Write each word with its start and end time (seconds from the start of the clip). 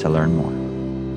to 0.00 0.08
learn 0.08 0.34
more. 0.34 0.70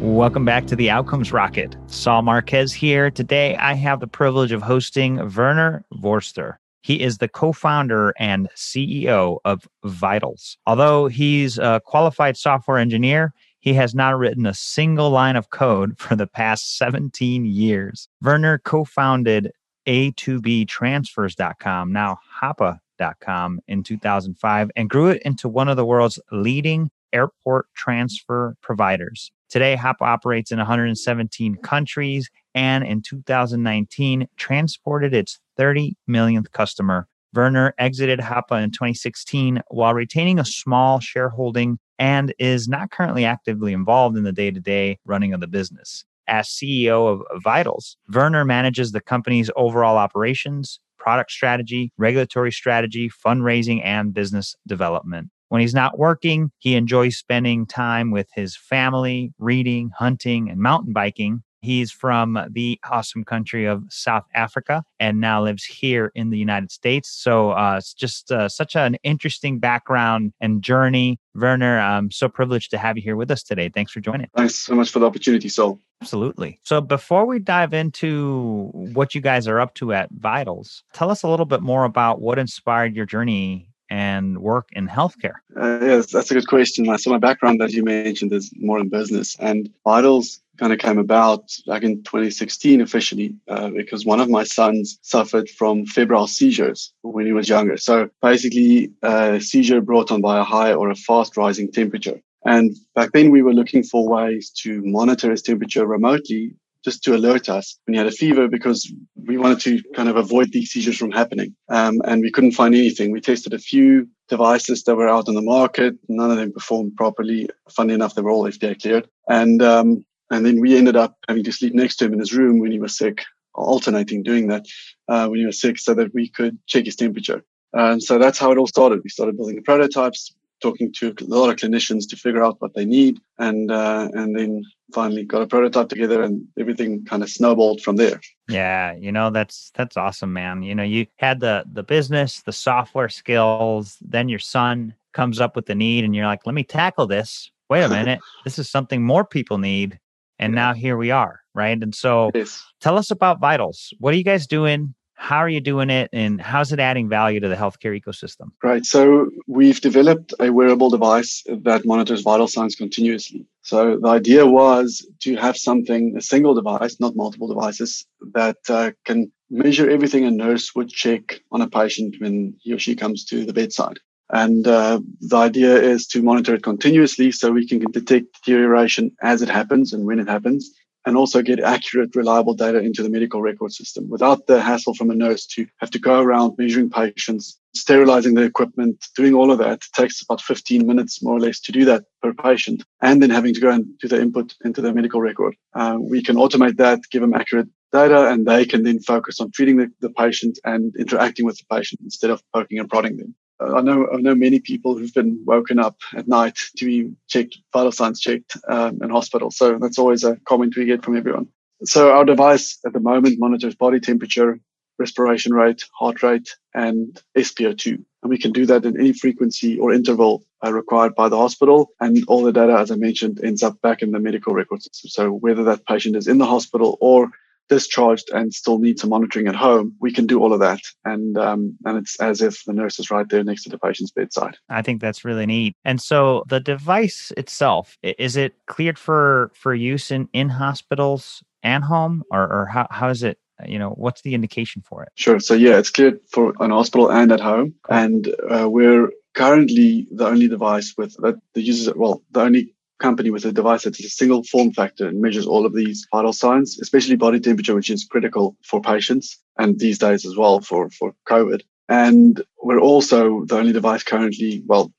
Welcome 0.04 0.44
back 0.44 0.68
to 0.68 0.76
the 0.76 0.90
Outcomes 0.90 1.32
Rocket. 1.32 1.78
Saul 1.88 2.22
Marquez 2.22 2.74
here. 2.74 3.10
Today, 3.10 3.56
I 3.56 3.74
have 3.74 4.02
the 4.02 4.08
privilege 4.08 4.52
of 4.52 4.62
hosting 4.62 5.16
Werner 5.34 5.86
Vorster. 5.94 6.58
He 6.82 7.02
is 7.02 7.20
the 7.20 7.30
co 7.30 7.54
founder 7.54 8.14
and 8.20 8.50
CEO 8.58 9.40
of 9.46 9.66
Vitls. 9.86 10.58
Although 10.68 11.08
he's 11.08 11.58
a 11.58 11.82
qualified 11.86 12.36
software 12.36 12.78
engineer, 12.78 13.34
he 13.62 13.74
has 13.76 13.96
not 13.96 14.18
written 14.18 14.46
a 14.46 14.54
single 14.54 15.10
line 15.10 15.38
of 15.38 15.50
code 15.50 15.98
for 15.98 16.18
the 16.18 16.28
past 16.28 16.78
17 16.78 17.46
years. 17.46 18.10
Werner 18.22 18.58
co 18.58 18.84
founded 18.84 19.54
A2Btransfers.com, 19.88 21.94
now 21.94 22.18
Hoppa.com, 22.42 23.62
in 23.70 23.84
2005 23.84 24.72
and 24.76 24.90
grew 24.90 25.08
it 25.08 25.22
into 25.24 25.48
one 25.48 25.70
of 25.70 25.78
the 25.78 25.86
world's 25.86 26.20
leading 26.34 26.92
airport 27.14 27.68
transfer 27.76 28.56
providers. 28.62 29.32
Today, 29.50 29.76
Hop 29.76 29.98
operates 30.02 30.52
in 30.52 30.58
117 30.58 31.58
countries 31.58 32.30
and 32.56 32.84
in 32.84 33.02
2019 33.02 34.28
transported 34.36 35.14
its 35.14 35.40
30 35.58 35.96
millionth 36.08 36.52
customer. 36.52 37.08
Werner 37.34 37.74
exited 37.78 38.20
Hoppa 38.20 38.64
in 38.64 38.72
2016 38.72 39.62
while 39.70 39.94
retaining 39.94 40.40
a 40.40 40.46
small 40.46 41.00
shareholding 41.00 41.80
and 42.00 42.34
is 42.40 42.68
not 42.68 42.92
currently 42.92 43.26
actively 43.26 43.74
involved 43.74 44.18
in 44.18 44.24
the 44.24 44.32
day 44.32 44.52
to 44.52 44.60
day 44.60 45.00
running 45.06 45.34
of 45.34 45.40
the 45.40 45.48
business. 45.48 46.06
As 46.28 46.48
CEO 46.48 47.08
of 47.12 47.44
Vitls, 47.44 47.96
Werner 48.12 48.46
manages 48.46 48.92
the 48.92 49.02
company's 49.02 49.52
overall 49.56 49.98
operations, 49.98 50.80
product 50.98 51.32
strategy, 51.32 51.92
regulatory 51.98 52.52
strategy, 52.52 53.10
fundraising, 53.10 53.82
and 53.84 54.14
business 54.14 54.56
development. 54.66 55.30
When 55.50 55.62
he's 55.62 55.74
not 55.74 56.00
working, 56.00 56.52
he 56.58 56.76
enjoys 56.76 57.18
spending 57.18 57.66
time 57.66 58.12
with 58.12 58.28
his 58.34 58.56
family, 58.56 59.34
reading, 59.38 59.92
hunting, 59.98 60.50
and 60.50 60.60
mountain 60.60 60.94
biking. 60.94 61.44
He's 61.64 61.94
from 61.94 62.38
the 62.52 62.78
awesome 62.92 63.24
country 63.24 63.66
of 63.66 63.84
South 63.90 64.26
Africa 64.36 64.84
and 65.00 65.22
now 65.22 65.42
lives 65.42 65.64
here 65.64 66.12
in 66.14 66.30
the 66.30 66.38
United 66.38 66.74
States. 66.74 67.10
So 67.10 67.52
uh, 67.52 67.76
it's 67.78 67.94
just 67.94 68.34
uh, 68.34 68.50
such 68.50 68.76
an 68.76 68.98
interesting 69.04 69.60
background 69.60 70.34
and 70.42 70.62
journey. 70.62 71.20
Werner, 71.34 71.80
I'm 71.80 72.12
so 72.12 72.28
privileged 72.28 72.70
to 72.72 72.78
have 72.78 72.98
you 72.98 73.04
here 73.04 73.16
with 73.16 73.32
us 73.32 73.44
today. 73.44 73.70
Thanks 73.70 73.94
for 73.94 74.02
joining. 74.02 74.28
Thanks 74.36 74.56
so 74.56 74.76
much 74.76 74.90
for 74.90 75.00
the 75.00 75.06
opportunity, 75.06 75.48
Saul. 75.48 75.80
Absolutely. 76.02 76.60
So 76.64 76.82
before 76.82 77.26
we 77.26 77.40
dive 77.40 77.74
into 77.74 78.70
what 78.74 79.16
you 79.16 79.22
guys 79.22 79.48
are 79.48 79.62
up 79.62 79.74
to 79.76 79.94
at 79.94 80.14
Vitls, 80.14 80.82
tell 80.92 81.10
us 81.10 81.24
a 81.24 81.30
little 81.30 81.46
bit 81.46 81.62
more 81.62 81.86
about 81.86 82.20
what 82.20 82.40
inspired 82.40 82.94
your 82.94 83.06
journey 83.06 83.73
and 83.94 84.40
work 84.40 84.70
in 84.74 84.88
healthcare? 84.88 85.38
Uh, 85.56 85.78
yes, 85.82 86.12
that's 86.12 86.32
a 86.32 86.34
good 86.34 86.48
question. 86.48 86.86
So 86.98 87.12
my 87.12 87.20
background, 87.20 87.62
as 87.62 87.76
you 87.76 87.84
mentioned, 87.84 88.34
is 88.34 88.52
more 88.58 88.80
in 88.80 88.90
business, 88.90 89.36
and 89.40 89.70
Vitls 89.86 90.40
kind 90.58 90.74
of 90.74 90.80
came 90.80 90.98
about 90.98 91.44
back 91.68 91.84
in 91.84 92.02
2016 92.04 92.82
officially 92.82 93.36
uh, 93.48 93.70
because 93.70 94.04
one 94.04 94.20
of 94.20 94.30
my 94.30 94.44
sons 94.44 94.98
suffered 95.04 95.48
from 95.50 95.86
febrile 95.86 96.28
seizures 96.28 96.92
when 97.02 97.28
he 97.28 97.34
was 97.34 97.48
younger. 97.48 97.78
So 97.78 98.10
basically, 98.22 98.92
a 99.04 99.40
seizure 99.40 99.82
brought 99.82 100.12
on 100.12 100.22
by 100.22 100.40
a 100.40 100.44
high 100.44 100.74
or 100.74 100.90
a 100.90 100.96
fast 100.96 101.38
rising 101.38 101.72
temperature. 101.72 102.20
And 102.46 102.76
back 102.96 103.12
then, 103.14 103.30
we 103.30 103.44
were 103.44 103.54
looking 103.54 103.84
for 103.84 104.08
ways 104.08 104.50
to 104.64 104.82
monitor 104.84 105.30
his 105.30 105.44
temperature 105.44 105.86
remotely 105.86 106.56
just 106.84 107.04
to 107.04 107.16
alert 107.16 107.50
us 107.50 107.80
when 107.86 107.94
he 107.94 107.98
had 107.98 108.08
a 108.08 108.12
fever 108.12 108.48
because 108.48 108.92
we 109.16 109.38
wanted 109.38 109.60
to 109.62 109.82
kind 109.96 110.10
of 110.10 110.18
avoid 110.18 110.52
these 110.52 110.72
seizures 110.72 110.98
from 110.98 111.12
happening. 111.12 111.56
Um, 111.70 112.02
and 112.06 112.22
we 112.22 112.32
couldn't 112.32 112.52
find 112.52 112.76
anything. 112.76 113.12
We 113.12 113.22
tested 113.22 113.54
a 113.54 113.60
few 113.60 114.08
devices 114.30 114.84
that 114.84 114.96
were 114.96 115.10
out 115.10 115.28
on 115.28 115.36
the 115.36 115.42
market. 115.42 115.96
None 116.10 116.32
of 116.32 116.38
them 116.38 116.52
performed 116.52 116.96
properly. 116.96 117.50
Funny 117.70 117.94
enough, 117.94 118.16
they 118.16 118.22
were 118.22 118.32
all 118.32 118.44
FDA 118.44 118.82
cleared. 118.82 119.08
And, 119.28 119.62
um, 119.62 120.06
and 120.30 120.46
then 120.46 120.60
we 120.60 120.78
ended 120.78 120.96
up 120.96 121.16
having 121.28 121.44
to 121.44 121.52
sleep 121.52 121.74
next 121.74 121.98
to 121.98 122.06
him 122.06 122.14
in 122.14 122.20
his 122.20 122.34
room 122.34 122.60
when 122.60 122.72
he 122.72 122.80
was 122.80 122.98
sick, 122.98 123.24
alternating 123.54 124.24
doing 124.24 124.48
that 124.48 124.66
uh, 125.08 125.28
when 125.28 125.40
he 125.40 125.46
was 125.46 125.62
sick 125.62 125.78
so 125.78 125.94
that 125.94 126.14
we 126.14 126.30
could 126.30 126.58
check 126.68 126.86
his 126.86 126.96
temperature. 126.96 127.44
And 127.74 128.04
so 128.04 128.20
that's 128.20 128.38
how 128.38 128.52
it 128.52 128.58
all 128.58 128.68
started. 128.68 129.02
We 129.04 129.10
started 129.10 129.36
building 129.36 129.56
the 129.56 129.62
prototypes, 129.62 130.34
talking 130.64 130.92
to 130.94 131.14
a 131.20 131.24
lot 131.26 131.50
of 131.50 131.58
clinicians 131.58 132.10
to 132.10 132.16
figure 132.16 132.44
out 132.44 132.60
what 132.60 132.74
they 132.74 132.86
need, 132.86 133.20
and 133.38 133.70
uh, 133.70 134.10
and 134.14 134.36
then 134.36 134.64
finally 134.94 135.26
got 135.26 135.42
a 135.42 135.48
prototype 135.48 135.90
together, 135.90 136.24
and 136.24 136.48
everything 136.58 137.06
kind 137.06 137.22
of 137.22 137.30
snowballed 137.30 137.82
from 137.82 137.98
there. 137.98 138.20
Yeah, 138.48 138.96
you 138.96 139.12
know 139.12 139.30
that's 139.30 139.72
that's 139.76 139.98
awesome, 139.98 140.34
man. 140.34 140.64
You 140.64 140.74
know, 140.74 140.84
you 140.84 141.06
had 141.18 141.42
the 141.42 141.66
the 141.72 141.84
business, 141.84 142.42
the 142.42 142.54
software 142.54 143.10
skills, 143.10 143.98
then 144.02 144.30
your 144.30 144.40
son 144.40 144.96
comes 145.12 145.40
up 145.40 145.56
with 145.56 145.68
the 145.68 145.76
need, 145.76 146.04
and 146.06 146.16
you're 146.16 146.26
like, 146.26 146.46
let 146.46 146.56
me 146.56 146.64
tackle 146.64 147.06
this. 147.06 147.52
Wait 147.70 147.84
a 147.84 147.90
minute, 147.90 148.20
this 148.44 148.58
is 148.58 148.70
something 148.70 149.04
more 149.04 149.26
people 149.26 149.58
need, 149.58 150.00
and 150.40 150.56
now 150.56 150.74
here 150.74 150.98
we 150.98 151.12
are, 151.12 151.42
right? 151.54 151.82
And 151.84 151.94
so, 151.94 152.32
tell 152.80 152.98
us 152.98 153.12
about 153.12 153.42
Vitls. 153.42 153.94
What 154.00 154.14
are 154.14 154.18
you 154.18 154.24
guys 154.24 154.48
doing? 154.48 154.96
How 155.24 155.38
are 155.38 155.48
you 155.48 155.62
doing 155.62 155.90
it 155.90 156.10
and 156.12 156.42
how's 156.42 156.74
it 156.74 156.82
adding 156.82 157.08
value 157.08 157.40
to 157.40 157.48
the 157.48 157.56
healthcare 157.56 157.98
ecosystem? 157.98 158.52
Right. 158.62 158.86
So 158.86 159.30
we've 159.48 159.80
developed 159.80 160.34
a 160.38 160.52
wearable 160.52 160.90
device 160.90 161.42
that 161.48 161.86
monitors 161.86 162.24
vital 162.24 162.50
signs 162.50 162.76
continuously. 162.76 163.48
So 163.62 163.98
the 164.02 164.10
idea 164.10 164.46
was 164.46 165.08
to 165.22 165.38
have 165.38 165.56
something, 165.56 166.16
a 166.18 166.22
single 166.22 166.54
device, 166.54 167.00
not 167.00 167.16
multiple 167.16 167.48
devices, 167.48 168.06
that 168.34 168.58
uh, 168.68 168.92
can 169.06 169.32
measure 169.50 169.90
everything 169.90 170.26
a 170.26 170.32
nurse 170.32 170.76
would 170.76 170.90
check 170.90 171.40
on 171.54 171.62
a 171.62 171.70
patient 171.70 172.18
when 172.20 172.56
he 172.60 172.74
or 172.74 172.80
she 172.80 172.94
comes 172.94 173.24
to 173.28 173.46
the 173.46 173.54
bedside. 173.54 174.00
And 174.30 174.68
uh, 174.68 175.00
the 175.22 175.38
idea 175.38 175.82
is 175.82 176.06
to 176.08 176.22
monitor 176.22 176.56
it 176.56 176.64
continuously 176.64 177.32
so 177.32 177.50
we 177.52 177.66
can 177.66 177.80
detect 177.92 178.44
deterioration 178.44 179.16
as 179.22 179.42
it 179.42 179.50
happens 179.50 179.94
and 179.94 180.06
when 180.06 180.20
it 180.20 180.28
happens 180.28 180.70
and 181.06 181.18
also 181.18 181.42
get 181.42 181.60
accurate, 181.60 182.16
reliable 182.16 182.54
data 182.54 182.80
into 182.80 183.04
the 183.04 183.10
medical 183.10 183.42
record 183.42 183.72
system 183.72 184.10
without 184.10 184.48
the 184.48 184.62
hassle 184.62 184.94
from 184.94 185.10
a 185.10 185.16
nurse 185.16 185.46
to 185.46 185.66
have 185.78 185.92
to 185.92 186.00
go 186.00 186.22
around 186.22 186.56
measuring 186.58 186.90
patients, 186.90 187.60
sterilizing 187.76 188.34
the 188.34 188.44
equipment, 188.44 189.06
doing 189.16 189.34
all 189.34 189.52
of 189.52 189.58
that. 189.58 189.84
It 189.84 189.86
takes 189.96 190.22
about 190.22 190.42
15 190.42 190.86
minutes 190.86 191.22
more 191.22 191.36
or 191.36 191.40
less 191.40 191.60
to 191.62 191.72
do 191.72 191.86
that 191.86 192.06
per 192.22 192.34
patient, 192.34 192.84
and 193.02 193.22
then 193.22 193.30
having 193.30 193.54
to 193.54 193.62
go 193.62 193.70
and 193.70 193.98
do 194.00 194.08
the 194.08 194.22
input 194.22 194.54
into 194.64 194.82
the 194.82 194.94
medical 194.94 195.22
record. 195.22 195.56
Uh, 195.74 195.98
we 196.00 196.24
can 196.24 196.36
automate 196.36 196.78
that, 196.78 197.02
give 197.12 197.22
them 197.22 197.34
accurate 197.34 197.68
data, 197.92 198.30
and 198.30 198.46
they 198.46 198.66
can 198.66 198.84
then 198.84 199.00
focus 199.00 199.40
on 199.40 199.52
treating 199.52 199.78
the, 199.78 199.92
the 200.02 200.10
patient 200.10 200.60
and 200.64 200.96
interacting 200.98 201.46
with 201.46 201.58
the 201.58 201.76
patient 201.76 202.02
instead 202.04 202.32
of 202.32 202.42
poking 202.54 202.80
and 202.80 202.90
prodding 202.90 203.18
them. 203.18 203.36
I 203.60 203.82
know 203.82 204.08
I 204.12 204.18
know 204.18 204.36
many 204.36 204.60
people 204.60 204.98
who've 204.98 205.14
been 205.14 205.42
woken 205.46 205.80
up 205.80 205.98
at 206.16 206.28
night 206.28 206.58
to 206.78 206.86
be 206.86 207.12
checked, 207.28 207.58
vital 207.72 207.92
signs 207.92 208.20
checked 208.20 208.58
um, 208.68 209.02
in 209.02 209.10
hospital. 209.10 209.52
So 209.52 209.78
that's 209.80 210.00
always 210.00 210.24
a 210.24 210.38
comment 210.48 210.76
we 210.76 210.86
get 210.86 211.04
from 211.04 211.18
everyone. 211.18 211.48
So 211.84 212.12
our 212.12 212.26
device 212.26 212.80
at 212.86 212.94
the 212.94 213.00
moment 213.00 213.40
monitors 213.40 213.76
body 213.76 214.00
temperature, 214.00 214.60
respiration 214.98 215.54
rate, 215.54 215.84
heart 215.98 216.24
rate, 216.24 216.56
and 216.74 217.22
SpO2. 217.38 218.04
And 218.22 218.30
we 218.30 218.38
can 218.38 218.52
do 218.52 218.66
that 218.68 218.86
in 218.86 218.98
any 218.98 219.14
frequency 219.14 219.78
or 219.78 219.94
interval 219.94 220.46
uh, 220.66 220.72
required 220.72 221.14
by 221.14 221.28
the 221.28 221.38
hospital. 221.38 221.90
And 222.00 222.24
all 222.28 222.44
the 222.44 222.54
data, 222.54 222.74
as 222.74 222.90
I 222.90 222.96
mentioned, 222.96 223.44
ends 223.44 223.64
up 223.64 223.82
back 223.82 224.02
in 224.02 224.12
the 224.12 224.20
medical 224.20 224.54
record 224.54 224.82
system. 224.82 225.10
So 225.10 225.32
whether 225.32 225.64
that 225.66 225.86
patient 225.86 226.16
is 226.16 226.28
in 226.28 226.38
the 226.38 226.46
hospital 226.46 226.98
or 227.02 227.32
discharged 227.70 228.30
and 228.34 228.54
still 228.54 228.80
need 228.80 229.00
some 229.00 229.10
monitoring 229.10 229.48
at 229.48 229.56
home, 229.56 229.96
we 230.00 230.12
can 230.12 230.28
do 230.28 230.40
all 230.40 230.54
of 230.54 230.60
that. 230.60 230.82
And 231.06 231.38
um, 231.38 231.78
and 231.86 231.98
it's 231.98 232.20
as 232.20 232.42
if 232.42 232.64
the 232.66 232.74
nurse 232.74 233.00
is 233.00 233.12
right 233.12 233.28
there 233.28 233.44
next 233.44 233.64
to 233.64 233.70
the 233.70 233.80
patient's 233.80 234.12
bedside. 234.12 234.58
I 234.70 234.82
think 234.82 235.02
that's 235.02 235.26
really 235.26 235.46
neat. 235.46 235.76
And 235.84 236.02
so 236.02 236.44
the 236.48 236.60
device 236.60 237.32
itself, 237.38 237.98
is 238.04 238.36
it 238.36 238.54
cleared 238.68 239.00
for 239.00 239.52
for 239.56 239.74
use 239.74 240.12
in 240.12 240.30
in 240.34 240.50
hospitals 240.50 241.44
and 241.62 241.84
home, 241.84 242.24
or 242.32 242.42
or 242.42 242.66
how 242.66 242.88
how 242.92 243.10
is 243.10 243.24
it? 243.24 243.38
You 243.66 243.80
know, 243.80 243.92
what's 243.92 244.24
the 244.24 244.34
indication 244.34 244.82
for 244.82 245.04
it? 245.04 245.10
Sure. 245.16 245.40
So 245.40 245.54
yeah, 245.54 245.78
it's 245.78 245.92
cleared 245.92 246.20
for 246.32 246.54
an 246.60 246.72
hospital 246.72 247.12
and 247.12 247.32
at 247.32 247.40
home, 247.40 247.76
cool. 247.84 247.98
and 247.98 248.36
uh, 248.50 248.70
we're 248.70 249.10
currently 249.34 250.08
the 250.12 250.28
only 250.28 250.48
device 250.48 250.94
with 250.98 251.16
that 251.20 251.36
the 251.54 251.62
users 251.62 251.94
well 251.96 252.24
the 252.32 252.42
only 252.42 252.76
company 253.00 253.30
with 253.30 253.46
a 253.46 253.52
device 253.52 253.84
that 253.84 254.00
is 254.00 254.06
a 254.06 254.10
single 254.10 254.44
form 254.44 254.72
factor 254.72 255.08
and 255.08 255.22
measures 255.22 255.46
all 255.46 255.66
of 255.66 255.74
these 255.74 256.08
vital 256.12 256.34
signs, 256.34 256.80
especially 256.80 257.16
body 257.16 257.40
temperature, 257.40 257.76
which 257.76 257.90
is 257.90 258.06
critical 258.06 258.56
for 258.64 258.82
patients 258.82 259.40
and 259.58 259.80
these 259.80 260.00
days 260.00 260.26
as 260.26 260.36
well 260.36 260.62
for, 260.62 260.90
for 260.90 261.14
COVID. 261.28 261.62
And 261.90 262.42
we're 262.62 262.80
also 262.80 263.46
the 263.46 263.58
only 263.58 263.74
device 263.74 264.04
currently, 264.04 264.64
well, 264.66 264.92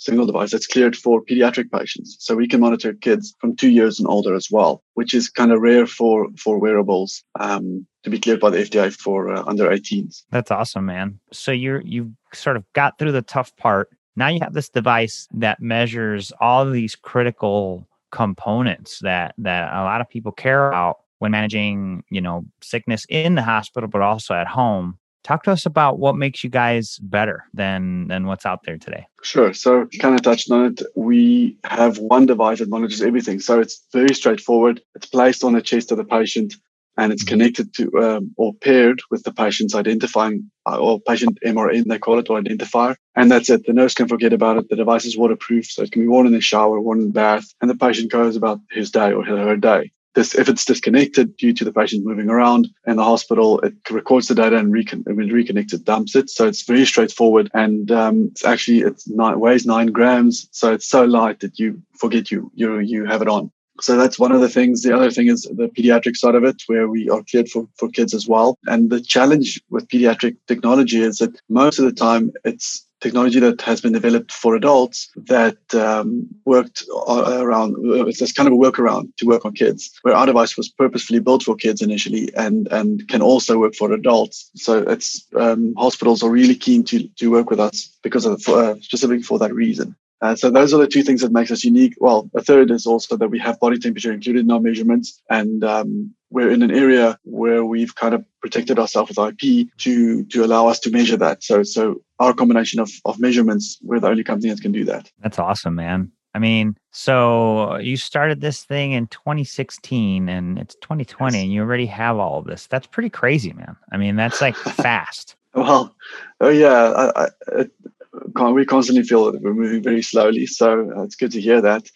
single 0.00 0.24
device 0.24 0.50
that's 0.50 0.66
cleared 0.66 0.96
for 0.96 1.22
pediatric 1.22 1.70
patients. 1.70 2.16
So 2.20 2.34
we 2.34 2.48
can 2.48 2.60
monitor 2.60 2.94
kids 2.94 3.36
from 3.38 3.54
two 3.54 3.70
years 3.70 3.98
and 3.98 4.08
older 4.08 4.34
as 4.34 4.48
well, 4.50 4.82
which 4.94 5.12
is 5.12 5.28
kind 5.28 5.52
of 5.52 5.60
rare 5.60 5.86
for 5.86 6.28
for 6.36 6.58
wearables 6.58 7.22
um, 7.38 7.86
to 8.02 8.10
be 8.10 8.18
cleared 8.18 8.40
by 8.40 8.50
the 8.50 8.58
FDA 8.58 8.92
for 8.92 9.32
uh, 9.32 9.44
under 9.46 9.68
18s. 9.68 10.22
That's 10.30 10.50
awesome, 10.50 10.86
man. 10.86 11.20
So 11.32 11.52
you're 11.52 11.82
you 11.82 12.14
sort 12.32 12.56
of 12.56 12.64
got 12.72 12.98
through 12.98 13.12
the 13.12 13.22
tough 13.22 13.54
part. 13.56 13.90
Now 14.16 14.28
you 14.28 14.40
have 14.42 14.54
this 14.54 14.68
device 14.68 15.28
that 15.34 15.60
measures 15.60 16.32
all 16.40 16.66
of 16.66 16.72
these 16.72 16.96
critical 16.96 17.88
components 18.10 18.98
that 19.00 19.34
that 19.38 19.72
a 19.72 19.82
lot 19.82 20.00
of 20.00 20.08
people 20.08 20.32
care 20.32 20.68
about 20.68 20.98
when 21.18 21.30
managing, 21.30 22.02
you 22.10 22.20
know, 22.20 22.44
sickness 22.62 23.06
in 23.08 23.34
the 23.34 23.42
hospital, 23.42 23.88
but 23.88 24.02
also 24.02 24.34
at 24.34 24.46
home. 24.46 24.98
Talk 25.22 25.42
to 25.44 25.52
us 25.52 25.66
about 25.66 25.98
what 25.98 26.16
makes 26.16 26.42
you 26.42 26.48
guys 26.48 26.98
better 27.02 27.44
than 27.52 28.08
than 28.08 28.26
what's 28.26 28.46
out 28.46 28.60
there 28.64 28.78
today. 28.78 29.06
Sure. 29.22 29.52
So 29.52 29.86
kind 30.00 30.14
of 30.14 30.22
touched 30.22 30.50
on 30.50 30.66
it. 30.66 30.82
We 30.96 31.58
have 31.64 31.98
one 31.98 32.24
device 32.24 32.60
that 32.60 32.70
monitors 32.70 33.02
everything. 33.02 33.38
So 33.38 33.60
it's 33.60 33.84
very 33.92 34.14
straightforward. 34.14 34.80
It's 34.94 35.06
placed 35.06 35.44
on 35.44 35.52
the 35.52 35.60
chest 35.62 35.92
of 35.92 35.98
the 35.98 36.04
patient 36.04 36.54
and 37.00 37.12
it's 37.12 37.24
mm-hmm. 37.24 37.32
connected 37.32 37.74
to 37.74 37.84
um, 37.98 38.34
or 38.36 38.54
paired 38.54 39.00
with 39.10 39.22
the 39.24 39.32
patient's 39.32 39.74
identifying 39.74 40.50
uh, 40.66 40.78
or 40.78 41.00
patient 41.00 41.38
MRN, 41.44 41.86
they 41.86 41.98
call 41.98 42.18
it, 42.18 42.30
or 42.30 42.40
identifier. 42.40 42.94
And 43.16 43.30
that's 43.30 43.50
it. 43.50 43.66
The 43.66 43.72
nurse 43.72 43.94
can 43.94 44.08
forget 44.08 44.32
about 44.32 44.58
it. 44.58 44.68
The 44.68 44.76
device 44.76 45.04
is 45.04 45.16
waterproof, 45.16 45.66
so 45.66 45.82
it 45.82 45.92
can 45.92 46.02
be 46.02 46.08
worn 46.08 46.26
in 46.26 46.32
the 46.32 46.40
shower, 46.40 46.80
worn 46.80 47.00
in 47.00 47.06
the 47.06 47.12
bath, 47.12 47.46
and 47.60 47.70
the 47.70 47.76
patient 47.76 48.12
goes 48.12 48.36
about 48.36 48.60
his 48.70 48.90
day 48.90 49.12
or 49.12 49.24
her 49.24 49.56
day 49.56 49.90
this, 50.14 50.34
if 50.34 50.48
it's 50.48 50.64
disconnected 50.64 51.36
due 51.36 51.52
to 51.52 51.64
the 51.64 51.72
patient 51.72 52.04
moving 52.04 52.28
around 52.28 52.68
in 52.86 52.96
the 52.96 53.04
hospital, 53.04 53.60
it 53.60 53.74
records 53.90 54.26
the 54.26 54.34
data 54.34 54.56
and 54.56 54.72
recon- 54.72 55.04
when 55.06 55.28
it 55.28 55.32
reconnects, 55.32 55.72
it 55.72 55.84
dumps 55.84 56.16
it. 56.16 56.28
So 56.30 56.46
it's 56.46 56.62
very 56.62 56.84
straightforward. 56.84 57.50
And 57.54 57.90
um, 57.92 58.28
it's 58.32 58.44
actually, 58.44 58.80
it 58.80 59.00
weighs 59.06 59.66
nine 59.66 59.88
grams. 59.88 60.48
So 60.50 60.72
it's 60.74 60.88
so 60.88 61.04
light 61.04 61.40
that 61.40 61.58
you 61.58 61.82
forget 61.98 62.30
you, 62.30 62.50
you, 62.54 62.78
you 62.80 63.04
have 63.04 63.22
it 63.22 63.28
on. 63.28 63.52
So 63.80 63.96
that's 63.96 64.18
one 64.18 64.32
of 64.32 64.40
the 64.40 64.48
things. 64.48 64.82
The 64.82 64.94
other 64.94 65.10
thing 65.10 65.28
is 65.28 65.42
the 65.42 65.68
pediatric 65.68 66.16
side 66.16 66.34
of 66.34 66.44
it, 66.44 66.62
where 66.66 66.88
we 66.88 67.08
are 67.08 67.22
cleared 67.30 67.48
for, 67.48 67.68
for 67.76 67.88
kids 67.88 68.14
as 68.14 68.28
well. 68.28 68.58
And 68.66 68.90
the 68.90 69.00
challenge 69.00 69.60
with 69.70 69.88
pediatric 69.88 70.36
technology 70.46 71.00
is 71.00 71.18
that 71.18 71.40
most 71.48 71.78
of 71.78 71.84
the 71.84 71.92
time 71.92 72.32
it's 72.44 72.86
technology 73.00 73.40
that 73.40 73.60
has 73.62 73.80
been 73.80 73.92
developed 73.92 74.30
for 74.30 74.54
adults 74.54 75.10
that 75.16 75.56
um, 75.74 76.28
worked 76.44 76.84
around 77.08 77.74
it's 78.06 78.32
kind 78.32 78.46
of 78.46 78.52
a 78.52 78.56
workaround 78.56 79.08
to 79.16 79.26
work 79.26 79.44
on 79.44 79.52
kids 79.52 79.90
where 80.02 80.14
our 80.14 80.26
device 80.26 80.56
was 80.56 80.68
purposefully 80.68 81.18
built 81.18 81.42
for 81.42 81.56
kids 81.56 81.80
initially 81.80 82.30
and 82.36 82.68
and 82.70 83.08
can 83.08 83.22
also 83.22 83.58
work 83.58 83.74
for 83.74 83.92
adults 83.92 84.50
so 84.54 84.78
it's 84.78 85.26
um, 85.36 85.74
hospitals 85.76 86.22
are 86.22 86.30
really 86.30 86.54
keen 86.54 86.84
to 86.84 87.08
to 87.16 87.30
work 87.30 87.50
with 87.50 87.60
us 87.60 87.88
because 88.02 88.26
of 88.26 88.46
uh, 88.48 88.74
specifically 88.80 89.22
for 89.22 89.38
that 89.38 89.54
reason 89.54 89.96
uh, 90.22 90.34
so 90.36 90.50
those 90.50 90.74
are 90.74 90.78
the 90.78 90.86
two 90.86 91.02
things 91.02 91.22
that 91.22 91.32
makes 91.32 91.50
us 91.50 91.64
unique. 91.64 91.94
Well, 91.98 92.30
a 92.34 92.42
third 92.42 92.70
is 92.70 92.86
also 92.86 93.16
that 93.16 93.28
we 93.28 93.38
have 93.38 93.58
body 93.60 93.78
temperature 93.78 94.12
included 94.12 94.44
in 94.44 94.50
our 94.50 94.60
measurements, 94.60 95.22
and 95.30 95.64
um, 95.64 96.14
we're 96.30 96.50
in 96.50 96.62
an 96.62 96.70
area 96.70 97.18
where 97.24 97.64
we've 97.64 97.94
kind 97.94 98.14
of 98.14 98.24
protected 98.40 98.78
ourselves 98.78 99.10
with 99.16 99.18
IP 99.18 99.68
to 99.78 100.24
to 100.24 100.44
allow 100.44 100.68
us 100.68 100.78
to 100.80 100.90
measure 100.90 101.16
that. 101.16 101.42
So 101.42 101.62
so 101.62 102.02
our 102.18 102.34
combination 102.34 102.80
of 102.80 102.90
of 103.04 103.18
measurements, 103.18 103.78
we're 103.82 104.00
the 104.00 104.08
only 104.08 104.24
company 104.24 104.50
that 104.50 104.60
can 104.60 104.72
do 104.72 104.84
that. 104.84 105.10
That's 105.20 105.38
awesome, 105.38 105.74
man. 105.74 106.12
I 106.34 106.38
mean, 106.38 106.76
so 106.92 107.76
you 107.78 107.96
started 107.96 108.40
this 108.40 108.62
thing 108.64 108.92
in 108.92 109.08
2016 109.08 110.28
and 110.28 110.58
it's 110.58 110.76
2020 110.76 111.36
yes. 111.36 111.42
and 111.42 111.52
you 111.52 111.60
already 111.60 111.86
have 111.86 112.18
all 112.18 112.38
of 112.38 112.44
this. 112.44 112.68
That's 112.68 112.86
pretty 112.86 113.10
crazy, 113.10 113.52
man. 113.52 113.76
I 113.90 113.96
mean, 113.96 114.14
that's 114.14 114.40
like 114.40 114.54
fast. 114.56 115.34
Well, 115.54 115.96
oh 116.40 116.48
yeah, 116.48 117.10
I, 117.16 117.28
I, 117.48 117.66
we 118.12 118.64
constantly 118.64 119.04
feel 119.04 119.30
that 119.30 119.42
we're 119.42 119.54
moving 119.54 119.82
very 119.82 120.02
slowly. 120.02 120.46
So 120.46 120.90
uh, 120.96 121.02
it's 121.02 121.16
good 121.16 121.32
to 121.32 121.40
hear 121.40 121.60
that. 121.60 121.90